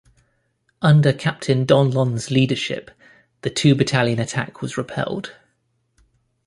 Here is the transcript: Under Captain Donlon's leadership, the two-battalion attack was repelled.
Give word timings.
Under 0.81 1.13
Captain 1.13 1.63
Donlon's 1.63 2.31
leadership, 2.31 2.89
the 3.43 3.51
two-battalion 3.51 4.17
attack 4.19 4.59
was 4.63 4.75
repelled. 4.75 5.35